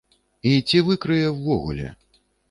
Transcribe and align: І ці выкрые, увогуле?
І 0.51 0.53
ці 0.69 0.79
выкрые, 0.87 1.27
увогуле? 1.33 1.91